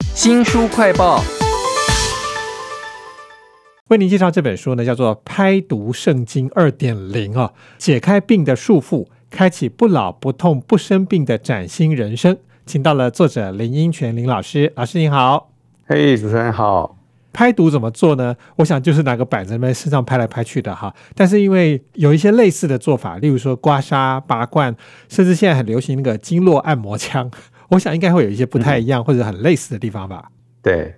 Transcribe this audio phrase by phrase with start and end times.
[0.00, 1.22] 新书快报，
[3.88, 12.36] 为您介绍这本书呢，叫做《拍读圣经二点零》啊，解开病的束缚，开启不老不痛不生病的崭新人生。
[12.66, 15.52] 请到了作者林英全林老师，老师您好。
[15.86, 16.98] 嘿，主持人好。
[17.32, 18.34] 拍读怎么做呢？
[18.56, 20.92] 我想就是拿个板子在身上拍来拍去的哈。
[21.14, 24.74] 但是因为有一些类似的做法，例如说刮痧、拔罐，
[25.08, 27.30] 甚至现在很流行那个经络按摩枪。
[27.68, 30.30] 我想应该会有一些不太一样或者很类似的地方吧。
[30.62, 30.94] 对，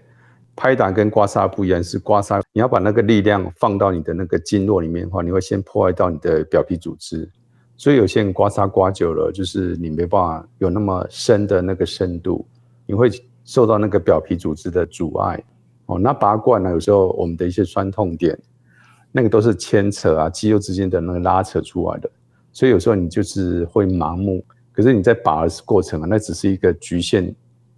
[0.56, 7.30] 拍打跟刮痧不一样，是刮痧你要把那个力量放到你的那个经络里面的话，你会先破坏到你的表皮组织，
[7.76, 12.46] 所以有些人刮痧刮久了，就是你没办法有那么深的那个深度，
[12.86, 13.10] 你会
[13.44, 15.42] 受到那个表皮组织的阻碍。
[15.86, 18.38] 哦，那拔罐呢，有时候我们的一些酸痛点，
[19.10, 22.10] 那个都是牵扯啊肌肉之间的那个拉扯出来的，
[22.52, 24.44] 所以有时候你就是会盲目。
[24.78, 27.26] 可是你在拔的过程啊，那只是一个局限，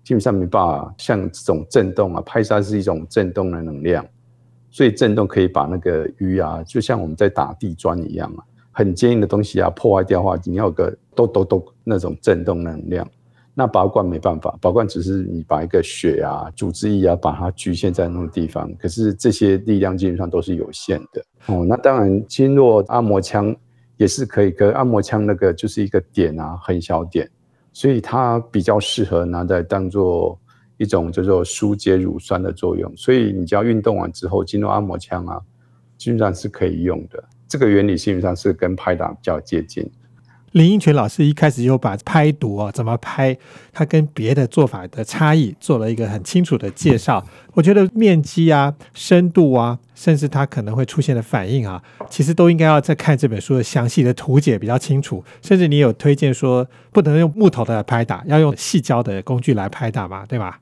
[0.04, 4.06] 基本上没办法像这种震动啊，拍痧是一种震动的能量，
[4.70, 13.08] 所以震动可以把那个淤啊，就像我们在打地砖一样啊，很坚硬的东西啊，破坏掉的话，你要个咚咚咚那种震动能量。
[13.54, 21.64] 那拔罐没办法，拔罐只是你把一个血啊、组织液啊，把它局限在那个地方，可是这些力量基本上都是有限的哦。
[21.66, 23.56] 那当然，经络按摩枪。
[24.00, 27.30] 也是可以，跟按摩枪那个就是一个点啊，很小点，
[27.70, 30.40] 所以它比较适合拿在当做
[30.78, 32.90] 一种叫做疏解乳酸的作用。
[32.96, 35.38] 所以你只要运动完之后，进入按摩枪啊，
[35.98, 37.22] 基本上是可以用的。
[37.46, 39.86] 这个原理基本上是跟拍打比较接近。
[40.52, 43.36] 林英群老师一开始就把拍读啊怎么拍，
[43.72, 47.24] 他跟别的做法的差异做了一个很清楚的介绍。
[47.54, 55.22] 我觉得面积啊、深度啊，甚至它可能会出现的反应啊，其实都应该要再看这本书的详细的图解比较清楚。
[55.40, 60.58] 甚至你有推荐说，不能用木头的拍打，要用细胶的工具来拍打嘛，对吧？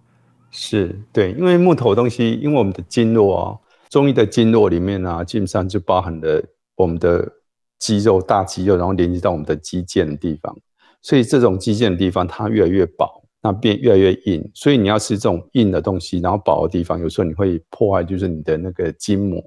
[0.50, 3.56] 是对，因为木头东西，因为我们的经络啊，
[3.89, 6.44] 中医的经络里面呢，基本上就包含了
[6.77, 7.36] 我们的。
[7.79, 10.56] 肌肉大肌肉，然后连接到我们的肌腱的地方，
[11.00, 13.09] 所以这种肌腱的地方它越来越薄，
[13.41, 14.50] 那变越来越硬。
[14.55, 19.43] 所以你要吃这种硬的东西，然后薄的地方，有时候你会破坏，就是你的那个筋膜，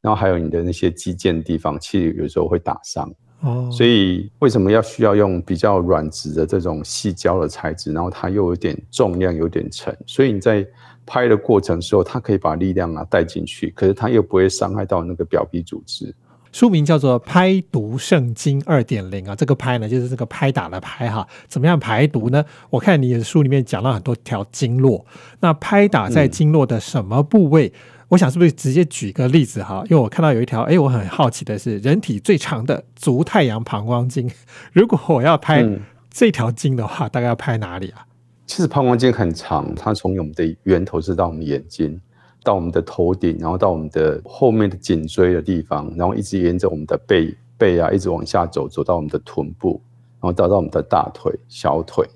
[0.00, 3.12] 然后还有你的那些肌腱的地方，其实有时候会打伤。
[3.40, 10.66] 哦，所以为什么要需要用比较软质的这种细胶的材质，然后它又有点重量，有点沉，所以你在
[11.04, 16.14] 拍的过程时候，它可以把力量啊带进去，可是它又不会伤害到那个表皮组织。
[16.54, 22.44] 书名叫做《拍读圣经二点零》啊，这个拍呢就是这个拍打的拍哈，怎么样排毒呢？
[22.70, 25.04] 我看你的书里面讲了很多条经络，
[25.40, 27.72] 那拍打在经络的什么部位？
[28.10, 29.82] 我想是不是直接举个例子哈？
[29.90, 34.30] 因为我看到有一条，哎，我很好奇的是，人体最长的足太阳膀胱经，
[34.72, 35.68] 如果我要拍
[36.08, 38.06] 这条经的话，大概要拍哪里啊？
[38.46, 42.00] 其实膀胱经很长，它从我们的源头是到我们眼睛。
[42.44, 49.80] 到我们的头顶，然后到我们的后面的颈椎的地方，然后一直沿着我们的背背啊，一直往下走，走到我们的臀部，
[50.20, 52.06] 然后到到我们的大腿、小腿，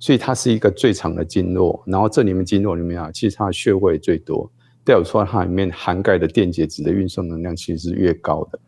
[0.00, 1.80] 所以它是一个最长的经络。
[1.86, 4.50] 然后这里面经络里面啊，其实它的穴位最多，
[4.84, 8.58] 代表说它里面涵盖的电解质的运送能量其实是越高的。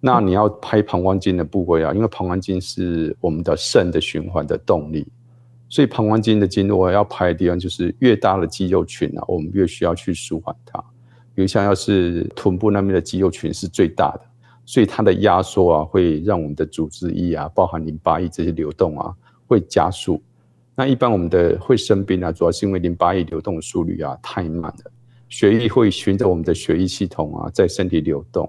[0.00, 5.06] 那你要拍膀胱经的部位啊，因为膀胱经是我们的肾的循环的动力。
[5.72, 10.78] 所以膀胱经的经络要拍的地方，就是越大的肌肉群啊，我们越需要去舒缓它。
[11.34, 14.20] 比如像要是臀部那边的肌肉群是最大的，
[14.66, 19.14] 所以它的压缩啊，会让我们的组织液啊，包含淋巴液这些流动啊，
[19.46, 20.22] 会加速。
[20.74, 24.92] 那一般我们的会生病啊，主要是因为淋巴液流动速率啊太慢了，
[25.30, 28.46] 血液会循着我们的血液系统啊在身体流动，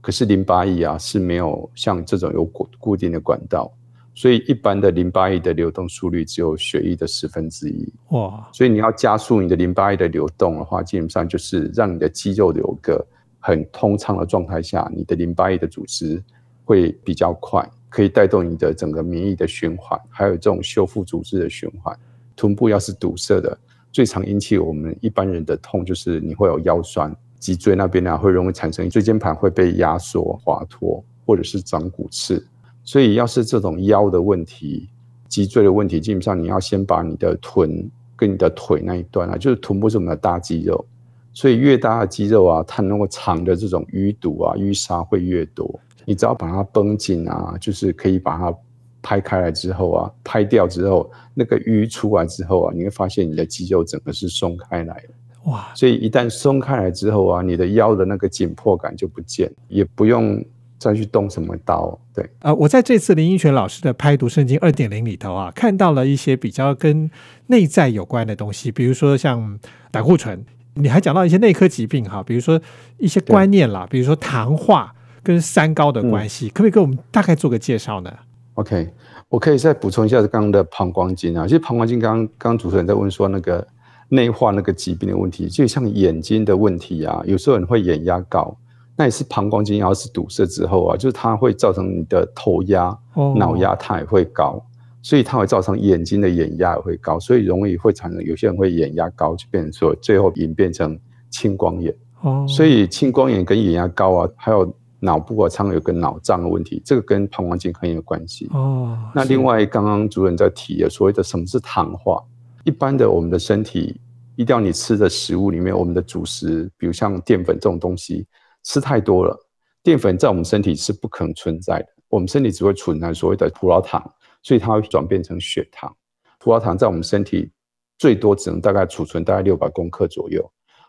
[0.00, 3.72] 可是淋巴液啊是没有像这种有固固定的管道。
[4.16, 8.48] 所以一般的淋巴液的流动速率只有血液的十分之一哇！
[8.50, 13.06] 所以你要加速你的淋巴液的流动的话，基本上就是让你的肌肉有个
[13.38, 16.20] 很通畅的状态下，你的淋巴液的组织
[16.64, 21.94] 会比较快，可以带动你的整个免疫的循环，还有这种修复组织的循环。
[22.34, 23.56] 臀部要是堵塞的，
[23.92, 32.42] 最常引起我们一般人的痛就是你会有腰酸，脊椎那边呢会容易产生椎间盘会被压缩、滑脱，或者是长骨刺。
[32.86, 34.88] 所以，要是这种腰的问题、
[35.28, 40.86] 脊椎的问题，基本上你要先把你的臀跟你的腿那一段啊，就是臀部是我们的大肌肉，
[41.34, 45.68] 所以越大的肌肉啊，它能够藏的这种淤堵啊、淤沙会越多。
[46.04, 48.56] 你只要把它绷紧啊，就是可以把它
[49.02, 55.50] 拍开来之后啊，拍掉之后，那个淤出来之后啊，你会发现你的肌肉整个是松开来的。
[55.50, 55.72] 哇！
[55.74, 60.40] 所以一旦松开来之后啊，你的腰的那个紧迫感就不见，也不用。
[60.78, 61.98] 再去动什么刀。
[62.14, 67.10] 对，啊，我在这次林英权老师的《拍读圣经二点零》里头啊，看到了一些比较跟
[67.46, 69.58] 内在有关的东西，比如说像
[69.90, 70.44] 胆固醇，
[70.74, 72.60] 你还讲到一些内科疾病哈，比如说
[72.98, 78.12] 一些观念啦，比如说糖化跟三高的关系，可不可以给我们大概做个介绍呢
[78.54, 78.88] ？OK，
[79.28, 83.66] 我可以再补充一下刚刚的膀胱经啊，其实膀胱经刚刚刚主持人在问说那个
[84.08, 88.56] 内化那个疾病的问题，就像眼睛的问题啊，有时候人会眼压高。
[88.98, 92.96] 那也是膀胱经要是堵塞之后啊，就是它会造成你的头压、
[93.36, 94.64] 脑压它也会高，
[95.02, 100.98] 所以它会造成眼睛的眼压也会高，所以容易会产生有些人会眼压高，就变成说最后演变成
[101.28, 101.94] 青光眼。
[102.22, 108.48] 哦，所以青光眼跟眼压高啊，还有脑部啊常有个脑胀的问题，这个跟膀胱经很有关系。
[108.54, 112.24] 哦，那另外刚刚主任在提的所谓的什么是糖化，
[112.64, 114.00] 一般的我们的身体
[114.36, 118.26] 一定要你吃的食物里面，我们的主食，比如像淀粉这种东西。
[118.66, 119.34] 吃太多了，
[119.82, 121.86] 淀粉在我们身体是不可能存在的。
[122.08, 124.02] 我们身体只会存在所谓的葡萄糖，
[124.42, 125.94] 所以它会转变成血糖。
[126.40, 127.48] 葡萄糖在我们身体
[127.96, 130.44] 最多只能大概储存大概六百公克左右，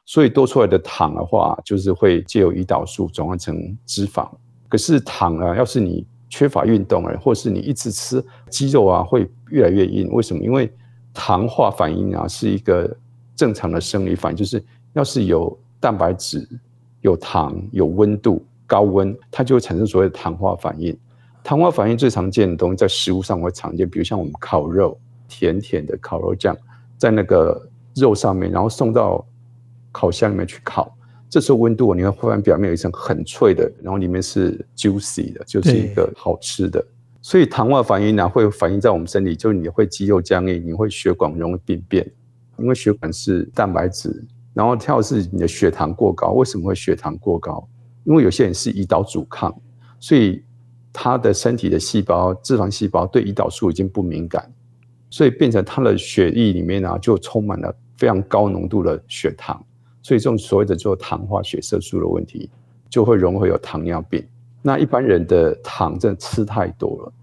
[0.06, 4.28] 所以多出来的糖的话，就是会借由胰岛素转换成脂肪。
[4.68, 10.10] 可是糖啊，要是你缺乏运动啊，或是你一直吃肌肉啊，会越来越硬。
[10.12, 10.44] 为什么？
[10.44, 10.72] 因为
[11.14, 12.92] 糖化反应啊是一个
[13.36, 14.64] 正常的生理反应，就是
[14.94, 16.48] 要是有蛋白质。
[17.08, 20.96] 有糖、有温度、高温，它就会产生所谓的糖化反应。
[21.44, 25.00] 糖化反应最常见的东西在食物上会常见，比如像我们烤肉，
[25.30, 26.56] 甜甜的烤肉酱
[26.98, 29.26] 在那个肉上面，然后送到
[29.94, 30.94] 烤箱里面去烤，
[31.30, 36.86] 这时候温度你会忽然表面有一层很脆的，然后里面是 juicy 的，就是一个好吃的。
[37.22, 42.06] 所以糖化反应呢会反映在我们身体，就是你会肌肉僵硬，你会血管容易病变，
[42.58, 44.26] 因为血管是蛋白质。
[44.58, 47.64] 然后跳是你的血糖过高，为什么会血糖过高？
[48.06, 49.56] 因为有些人是胰岛阻抗，
[50.00, 50.44] 所以
[50.92, 54.52] 他的身体的细胞、脂肪细胞对胰岛素已经不敏感，
[55.12, 59.64] 所以变成他的血液里面呢就充满了非常高浓度的血糖，
[60.02, 62.50] 所以这种所谓的做糖化血色素的问题，
[62.90, 64.26] 就会容易会有糖尿病。
[64.64, 67.14] 那一般人的糖真的吃太多了，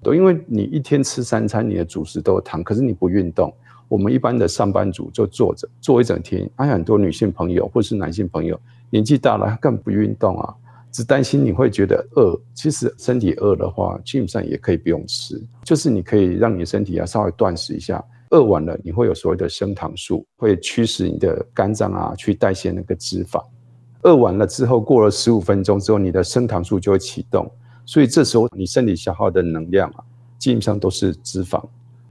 [0.00, 3.52] 都因为你一天吃三餐，你的主食都有糖，可是你不运动。
[3.94, 8.60] 我们一般的上班族就坐着坐一整天，还有很多女性朋友或是男性朋友
[8.90, 10.52] 年纪大了，他根本不运动啊，
[10.90, 12.36] 只担心你会觉得饿。
[12.54, 18.04] 其实身体饿的话，基本上也可以不用吃，就是你可以让你的身体啊稍微断食一下。
[18.30, 23.40] 饿完了，你会有所谓的升糖素，会驱使你的肝脏啊去代谢那个脂肪。
[24.02, 27.48] 饿完了之后，过了十五分钟之后，你的升糖素就会启动，
[27.86, 30.02] 所以这时候你身体消耗的能量啊，
[30.36, 31.62] 基本上都是脂肪。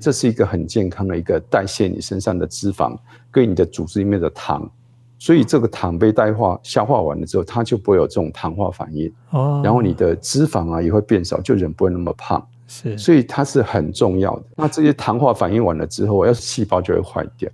[0.04, 2.94] 这是一个很健康的一个代谢你身上的脂肪
[3.32, 4.70] 跟你的组织里面的糖，
[5.18, 9.62] 所以这个糖被代化消化完了之后，它就不会有这种糖化反应哦。
[9.64, 12.46] 然后你的脂肪啊也会变少，就人不会那么胖。
[12.68, 14.44] 是，所以它是很重要的。
[14.58, 17.50] 那这些糖化反应完了之后，要是细胞就会坏掉。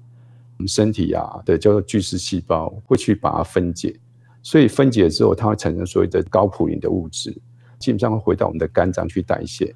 [0.57, 3.95] 我们身体啊的叫做巨噬细胞会去把它分解，
[4.41, 7.31] 所以分解之后，它会产生所谓的高普林的物质，
[7.77, 9.75] 基本上会回到我们的肝脏去代谢。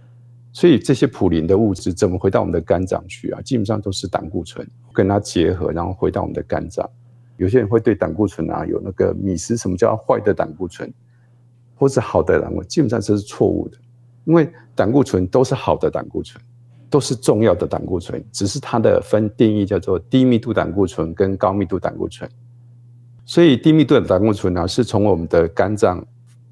[0.55, 3.41] 所以这些普林的物质怎么回到我们的肝脏去啊？
[3.41, 6.87] 基本上都是胆固醇跟它结合，然后回到我们的肝脏。
[7.37, 10.93] 有些人会对胆固醇啊有那个迷思，什么叫坏的胆固醇，
[11.75, 12.63] 或是好的胆固？
[12.63, 13.77] 基本上这是错误的，
[14.25, 16.39] 因为胆固醇都是好的胆固醇，
[16.87, 22.29] 都是重要的胆固醇，只是它的分定义叫做低密度胆固醇跟高密度胆固醇。
[23.25, 26.05] 所以低密度的胆固醇呢，是从我们的肝脏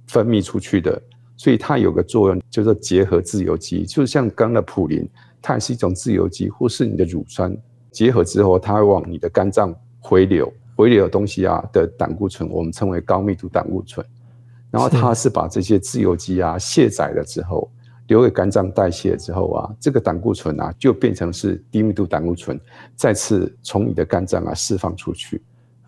[0.07, 0.99] 分泌出去的。
[1.41, 5.09] 所以它有个作用，叫做结合自由基，就像刚的普林，
[5.41, 7.51] 它也是一种自由基，或是你的乳酸
[7.89, 14.05] 结合之后，它会往你的肝脏回流，回流的东西啊的胆固醇，我们称为高密度胆固醇。
[14.69, 17.67] 然后它是把这些自由基啊卸载了之后，
[18.05, 22.61] 留给肝脏代谢之后啊，这个胆固醇啊就变成是低密度胆固醇，
[22.95, 25.41] 再次从你的肝脏啊释放出去。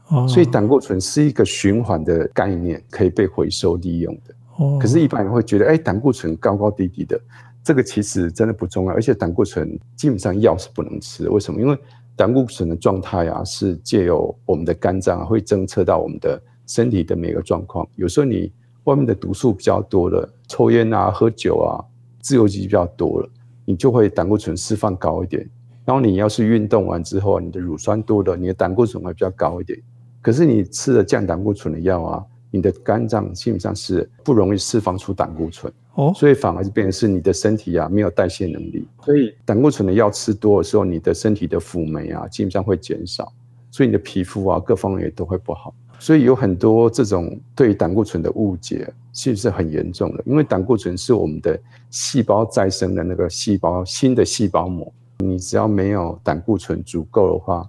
[0.07, 4.33] 哦，所以胆固醇是一个循环的概念，可以被回收利用的。
[4.79, 7.19] 可是，一般人会觉得，哎，胆固醇高高低低的，
[7.63, 8.93] 这个其实真的不重要。
[8.93, 11.27] 而且，胆固醇基本上药是不能吃。
[11.27, 11.59] 为什么？
[11.59, 11.75] 因为
[12.15, 17.87] 胆固醇的状态啊，是借由我们的肝脏会侦测到我们的身体的每个状况。
[17.95, 21.81] 有时候你外面的毒素比较多了，抽烟啊、喝酒啊，
[22.21, 23.29] 自由基比较多了，
[23.65, 25.49] 你就会胆固醇释放高一点。
[25.83, 29.79] 然后你要是运动完之后，你的乳酸多了，你的胆固醇会比较高一点。
[30.21, 32.23] 可是你吃了降胆固醇的药啊。
[32.55, 43.33] 你的肝脏基本上是不容易释放出胆固醇，哦，所以反而是变成是你的身体啊没有代谢能力，所以胆固醇的药吃多的时候，你的身体的辅酶啊基本上会减少，
[43.71, 45.73] 所以你的皮肤啊各方面也都会不好。
[45.97, 50.23] 所以有很多这种对胆固醇的误解，其实是很严重的。
[50.27, 57.67] 因为胆固醇是我们的细胞再生的那个细胞新的细胞膜，你只要没有胆固醇足够的话，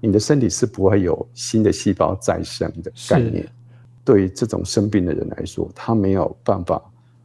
[0.00, 3.46] 你的身体是不会有新的细胞再生的概念。
[4.04, 6.80] 对于这种生病的人来说，他没有办法。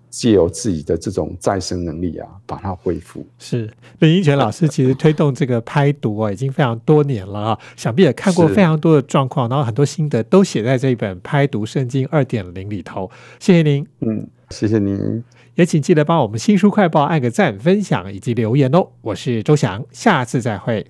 [0.09, 3.23] 借由自己的这种再生能力啊，把它恢复。
[3.37, 3.69] 是
[3.99, 13.11] 林英权老师其实推动这个拍读啊，已经非常多年了啊，想必也看过非常多的状况，然后很多心得都写在这一本《拍读圣经二点零》里头。
[13.39, 15.23] 谢谢您，嗯，谢谢您，
[15.55, 18.87] 也请记得帮我们新书快报按个赞、分享以及留言哦。
[19.01, 20.87] 我是周翔，下次再会。